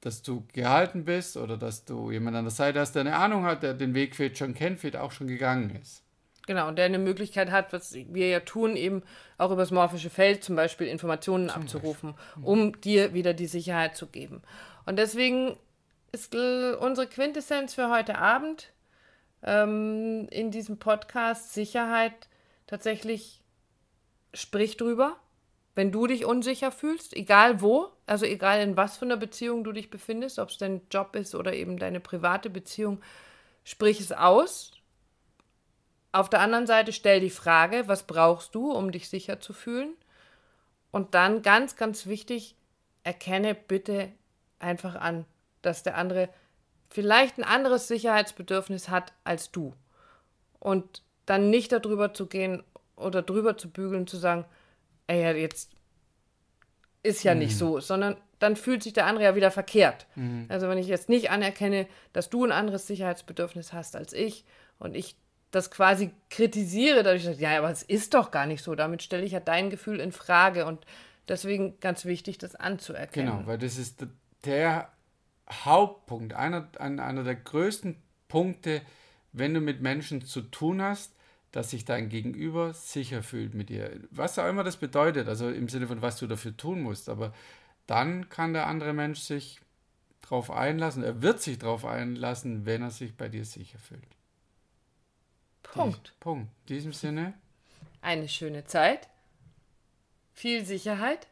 dass 0.01 0.23
du 0.23 0.47
gehalten 0.53 1.05
bist 1.05 1.37
oder 1.39 1.57
dass 1.57 1.87
du 1.87 2.11
jemanden 2.11 2.41
an 2.41 2.45
der 2.45 2.51
Seite 2.51 2.81
hast, 2.81 2.93
der 2.93 3.01
eine 3.01 3.17
Ahnung 3.17 3.45
hat, 3.45 3.63
der 3.63 3.73
den 3.73 3.95
Weg 3.95 4.15
vielleicht 4.15 4.39
schon 4.39 4.55
kennt, 4.55 4.79
vielleicht 4.79 4.97
auch 4.97 5.13
schon 5.13 5.27
gegangen 5.27 5.71
ist. 5.81 6.04
Genau, 6.47 6.69
und 6.69 6.77
der 6.77 6.85
eine 6.85 6.99
Möglichkeit 6.99 7.51
hat, 7.51 7.73
was 7.73 7.95
wir 7.95 8.29
ja 8.29 8.41
tun, 8.41 8.77
eben 8.77 9.03
auch 9.39 9.51
über 9.51 9.63
das 9.63 9.71
morphische 9.71 10.11
Feld 10.11 10.45
zum 10.45 10.57
Beispiel 10.57 10.87
Informationen 10.87 11.49
zum 11.49 11.63
abzurufen, 11.63 12.13
Beispiel. 12.13 12.41
Mhm. 12.41 12.45
um 12.45 12.81
dir 12.81 13.15
wieder 13.15 13.33
die 13.33 13.47
Sicherheit 13.47 13.97
zu 13.97 14.07
geben. 14.07 14.43
Und 14.85 14.99
deswegen 14.99 15.57
ist 16.13 16.35
unsere 16.35 17.07
Quintessenz 17.07 17.75
für 17.75 17.91
heute 17.91 18.19
Abend 18.19 18.73
ähm, 19.43 20.29
in 20.31 20.51
diesem 20.51 20.79
Podcast 20.79 21.55
Sicherheit 21.55 22.29
tatsächlich 22.67 23.41
sprich 24.33 24.77
drüber, 24.77 25.17
wenn 25.75 25.91
du 25.91 26.07
dich 26.07 26.25
unsicher 26.25 26.71
fühlst, 26.71 27.15
egal 27.17 27.61
wo, 27.61 27.89
also 28.07 28.27
egal 28.27 28.61
in 28.61 28.77
was 28.77 28.97
für 28.97 29.05
einer 29.05 29.17
Beziehung 29.17 29.65
du 29.65 29.73
dich 29.73 29.91
befindest, 29.91 30.39
ob 30.39 30.51
es 30.51 30.59
dein 30.59 30.83
Job 30.91 31.17
ist 31.17 31.35
oder 31.35 31.53
eben 31.53 31.79
deine 31.79 32.01
private 32.01 32.51
Beziehung, 32.51 33.01
sprich 33.65 34.01
es 34.01 34.13
aus. 34.13 34.73
Auf 36.15 36.31
der 36.31 36.39
anderen 36.39 36.69
Seite 36.69 36.93
stell 36.93 37.19
die 37.19 37.29
Frage, 37.29 37.89
was 37.89 38.05
brauchst 38.05 38.55
du, 38.55 38.71
um 38.71 38.93
dich 38.93 39.09
sicher 39.09 39.41
zu 39.41 39.53
fühlen? 39.53 39.97
Und 40.93 41.17
dann 41.17 41.43
ganz, 41.43 41.75
ganz 41.75 42.07
wichtig, 42.07 42.55
erkenne 43.03 43.57
bitte 43.57 44.13
einfach 44.61 44.95
an, 44.95 45.25
dass 45.61 45.83
der 45.83 45.97
andere 45.97 46.29
vielleicht 46.89 47.39
ein 47.39 47.43
anderes 47.43 47.89
Sicherheitsbedürfnis 47.89 48.91
hat 48.91 49.13
als 49.25 49.51
du. 49.51 49.75
Und 50.61 51.03
dann 51.27 51.51
nicht 51.51 51.73
darüber 51.73 52.15
zu 52.15 52.27
gehen 52.27 52.63
oder 52.95 53.21
drüber 53.21 53.57
zu 53.57 53.69
bügeln, 53.69 54.07
zu 54.07 54.17
sagen, 54.17 54.45
ey, 55.09 55.37
jetzt 55.37 55.73
ist 57.03 57.25
ja 57.25 57.35
mhm. 57.35 57.41
nicht 57.41 57.59
so, 57.59 57.81
sondern 57.81 58.17
dann 58.39 58.55
fühlt 58.55 58.85
sich 58.85 58.93
der 58.93 59.07
andere 59.07 59.25
ja 59.25 59.35
wieder 59.35 59.51
verkehrt. 59.51 60.07
Mhm. 60.15 60.47
Also 60.49 60.69
wenn 60.69 60.79
ich 60.79 60.87
jetzt 60.87 61.09
nicht 61.09 61.33
anerkenne, 61.33 61.89
dass 62.13 62.31
du 62.31 62.45
ein 62.45 62.53
anderes 62.53 62.87
Sicherheitsbedürfnis 62.87 63.73
hast 63.73 63.97
als 63.97 64.13
ich 64.13 64.45
und 64.79 64.95
ich 64.95 65.17
das 65.55 65.71
quasi 65.71 66.11
kritisiere, 66.31 67.03
dadurch, 67.03 67.25
dass, 67.25 67.39
ja, 67.39 67.57
aber 67.59 67.71
es 67.71 67.83
ist 67.83 68.15
doch 68.15 68.31
gar 68.31 68.47
nicht 68.47 68.63
so, 68.63 68.75
damit 68.75 69.03
stelle 69.03 69.25
ich 69.25 69.33
ja 69.33 69.41
dein 69.41 69.71
Gefühl 69.71 70.01
in 70.01 70.13
Frage 70.13 70.67
und 70.67 70.85
deswegen 71.29 71.79
ganz 71.81 72.05
wichtig, 72.05 72.39
das 72.39 72.55
anzuerkennen. 72.55 73.33
Genau, 73.33 73.47
weil 73.47 73.59
das 73.59 73.79
ist 73.79 74.05
der 74.45 74.91
Hauptpunkt, 75.51 76.35
einer, 76.35 76.69
einer 76.79 77.23
der 77.23 77.37
größten 77.37 77.97
Punkte, 78.29 78.83
wenn 79.33 79.55
du 79.55 79.61
mit 79.61 79.81
Menschen 79.81 80.23
zu 80.25 80.43
tun 80.43 80.83
hast, 80.83 81.13
dass 81.53 81.71
sich 81.71 81.85
dein 81.85 82.09
Gegenüber 82.09 82.75
sicher 82.75 83.23
fühlt 83.23 83.55
mit 83.55 83.69
dir. 83.69 83.91
Was 84.11 84.39
auch 84.39 84.49
immer 84.49 84.65
das 84.65 84.77
bedeutet, 84.77 85.29
also 85.29 85.49
im 85.49 85.69
Sinne 85.69 85.87
von, 85.87 86.03
was 86.03 86.19
du 86.19 86.27
dafür 86.27 86.57
tun 86.57 86.83
musst. 86.83 87.09
Aber 87.09 87.33
dann 87.87 88.29
kann 88.29 88.55
der 88.55 88.67
andere 88.67 88.93
Mensch 88.93 89.21
sich 89.21 89.61
darauf 90.23 90.51
einlassen, 90.51 91.05
er 91.05 91.23
wird 91.23 91.41
sich 91.41 91.59
darauf 91.59 91.85
einlassen, 91.85 92.67
wenn 92.67 92.83
er 92.83 92.91
sich 92.91 93.17
bei 93.17 93.29
dir 93.29 93.45
sicher 93.45 93.79
fühlt. 93.79 94.03
Punkt. 95.75 96.15
Punkt. 96.21 96.49
In 96.63 96.67
diesem 96.67 96.93
Sinne. 96.93 97.35
Eine 98.01 98.29
schöne 98.29 98.65
Zeit. 98.65 99.09
Viel 100.33 100.65
Sicherheit. 100.65 101.27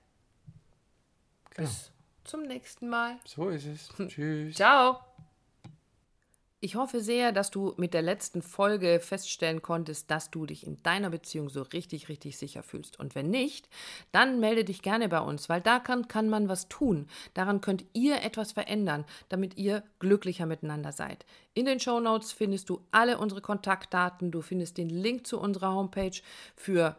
Genau. 1.50 1.68
Bis 1.68 1.92
zum 2.25 2.42
nächsten 2.42 2.88
Mal. 2.88 3.16
So 3.25 3.49
ist 3.49 3.66
es. 3.66 3.88
Tschüss. 4.08 4.56
Ciao. 4.56 5.00
Ich 6.64 6.76
hoffe 6.76 7.00
sehr, 7.00 7.33
dass 7.33 7.50
du 7.50 7.75
mit 7.76 7.92
der 7.92 8.02
letzten 8.02 8.40
Folge 8.40 9.00
feststellen 9.00 9.62
konntest, 9.62 10.09
dass 10.12 10.31
du 10.31 10.47
dich 10.47 10.64
in 10.64 10.81
deiner 10.85 11.11
Beziehung 11.11 11.49
so 11.49 11.62
richtig, 11.62 12.09
richtig 12.09 12.38
sicher 12.38 12.62
fühlst. 12.62 13.00
Und 13.00 13.16
wenn 13.16 13.31
nicht, 13.31 13.69
dann 14.12 14.38
melde 14.38 14.62
dich 14.62 14.81
gerne 14.81 15.09
bei 15.09 15.19
uns, 15.19 15.49
weil 15.49 15.61
da 15.61 15.81
kann, 15.81 16.07
kann 16.07 16.28
man 16.28 16.49
was 16.49 16.69
tun. 16.69 17.09
Daran 17.35 17.62
könnt 17.62 17.85
ihr 17.95 18.23
etwas 18.23 18.52
verändern, 18.52 19.04
damit 19.28 19.57
ihr 19.57 19.83
glücklicher 19.99 20.47
miteinander 20.47 20.92
seid. 20.92 21.26
In 21.52 21.66
den 21.66 21.81
Show 21.81 21.99
Notes 21.99 22.31
findest 22.31 22.69
du 22.69 22.81
alle 22.92 23.19
unsere 23.19 23.40
Kontaktdaten. 23.40 24.31
Du 24.31 24.40
findest 24.40 24.78
den 24.78 24.88
Link 24.88 25.26
zu 25.26 25.40
unserer 25.40 25.75
Homepage 25.75 26.21
für 26.54 26.95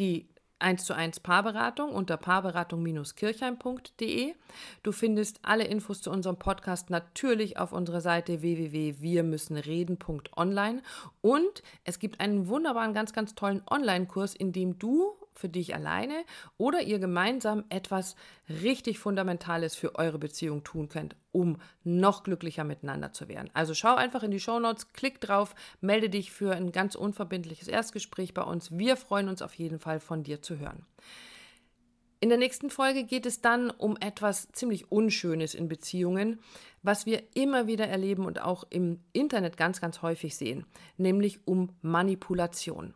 die 0.00 0.26
1 0.58 0.84
zu 0.84 0.94
1 0.94 1.20
Paarberatung 1.20 1.92
unter 1.92 2.16
paarberatung-kirchheim.de. 2.16 4.34
Du 4.82 4.92
findest 4.92 5.38
alle 5.42 5.64
Infos 5.64 6.00
zu 6.02 6.10
unserem 6.10 6.36
Podcast 6.36 6.90
natürlich 6.90 7.58
auf 7.58 7.72
unserer 7.72 8.00
Seite 8.00 8.42
www.wirmüssenreden.online 8.42 10.82
und 11.20 11.62
es 11.84 11.98
gibt 11.98 12.20
einen 12.20 12.46
wunderbaren, 12.48 12.94
ganz, 12.94 13.12
ganz 13.12 13.34
tollen 13.34 13.62
Online-Kurs, 13.70 14.34
in 14.34 14.52
dem 14.52 14.78
du 14.78 15.14
für 15.34 15.48
dich 15.48 15.74
alleine 15.74 16.24
oder 16.56 16.82
ihr 16.82 16.98
gemeinsam 16.98 17.64
etwas 17.68 18.16
richtig 18.48 18.98
Fundamentales 18.98 19.74
für 19.74 19.96
eure 19.96 20.18
Beziehung 20.18 20.64
tun 20.64 20.88
könnt, 20.88 21.16
um 21.32 21.58
noch 21.82 22.22
glücklicher 22.22 22.64
miteinander 22.64 23.12
zu 23.12 23.28
werden. 23.28 23.50
Also 23.54 23.74
schau 23.74 23.94
einfach 23.96 24.22
in 24.22 24.30
die 24.30 24.40
Show 24.40 24.58
Notes, 24.60 24.92
klick 24.92 25.20
drauf, 25.20 25.54
melde 25.80 26.08
dich 26.08 26.32
für 26.32 26.54
ein 26.54 26.72
ganz 26.72 26.94
unverbindliches 26.94 27.68
Erstgespräch 27.68 28.34
bei 28.34 28.42
uns. 28.42 28.76
Wir 28.76 28.96
freuen 28.96 29.28
uns 29.28 29.42
auf 29.42 29.54
jeden 29.54 29.80
Fall 29.80 30.00
von 30.00 30.22
dir 30.22 30.42
zu 30.42 30.58
hören. 30.58 30.86
In 32.24 32.30
der 32.30 32.38
nächsten 32.38 32.70
Folge 32.70 33.04
geht 33.04 33.26
es 33.26 33.42
dann 33.42 33.70
um 33.70 33.98
etwas 34.00 34.48
ziemlich 34.52 34.90
Unschönes 34.90 35.54
in 35.54 35.68
Beziehungen, 35.68 36.40
was 36.82 37.04
wir 37.04 37.22
immer 37.34 37.66
wieder 37.66 37.86
erleben 37.86 38.24
und 38.24 38.40
auch 38.40 38.64
im 38.70 39.00
Internet 39.12 39.58
ganz, 39.58 39.78
ganz 39.78 40.00
häufig 40.00 40.34
sehen, 40.34 40.64
nämlich 40.96 41.46
um 41.46 41.76
Manipulation. 41.82 42.94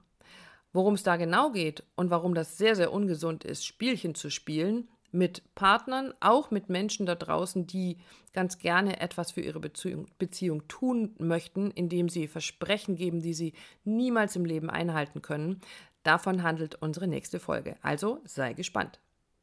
Worum 0.73 0.95
es 0.95 1.03
da 1.03 1.17
genau 1.17 1.51
geht 1.51 1.83
und 1.97 2.11
warum 2.11 2.35
das 2.35 2.59
sehr, 2.59 2.77
sehr 2.77 2.93
ungesund 2.93 3.45
ist, 3.45 3.65
Spielchen 3.65 4.15
zu 4.15 4.31
spielen 4.31 4.89
mit 5.11 5.43
Partnern, 5.55 6.13
auch 6.21 6.51
mit 6.51 6.69
Menschen 6.69 7.07
da 7.07 7.15
draußen, 7.15 7.67
die 7.67 7.97
ganz 8.35 8.59
gerne 8.59 9.01
etwas 9.01 9.33
für 9.33 9.41
ihre 9.41 9.61
Beziehung, 9.61 10.07
Beziehung 10.19 10.69
tun 10.69 11.15
möchten, 11.19 11.71
indem 11.71 12.09
sie 12.09 12.29
Versprechen 12.29 12.97
geben, 12.97 13.21
die 13.21 13.35
sie 13.35 13.55
niemals 13.85 14.37
im 14.37 14.45
Leben 14.45 14.69
einhalten 14.69 15.23
können. 15.23 15.61
Davon 16.03 16.43
handelt 16.43 16.77
unsere 16.77 17.09
nächste 17.09 17.41
Folge. 17.41 17.77
Also 17.83 18.21
sei 18.25 18.53
gespannt. 18.53 19.01